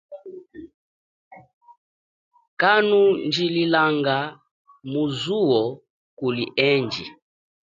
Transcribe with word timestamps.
Kanundjililanga 2.59 4.17
mu 4.91 5.03
zuwo 5.19 5.61
kuli 6.17 6.45
eji. 6.71 7.05